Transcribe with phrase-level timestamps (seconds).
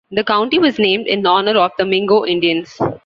[0.09, 2.75] The county was named in honor of the Mingo Indians.